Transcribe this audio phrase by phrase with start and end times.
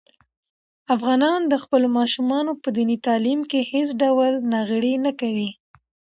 [0.95, 5.49] افغانان د خپلو ماشومانو په دیني تعلیم کې هېڅ ډول ناغېړي نه کوي.